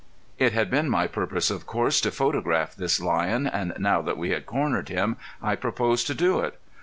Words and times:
It 0.39 0.51
had 0.53 0.71
been 0.71 0.89
my 0.89 1.05
purpose, 1.05 1.51
of 1.51 1.67
course, 1.67 2.01
to 2.01 2.09
photograph 2.09 2.75
this 2.75 2.99
lion, 2.99 3.45
and 3.45 3.71
now 3.77 4.01
that 4.01 4.17
we 4.17 4.31
had 4.31 4.47
cornered 4.47 4.89
him 4.89 5.15
I 5.43 5.55
proposed 5.55 6.07
to 6.07 6.15
do 6.15 6.39
it. 6.39 6.59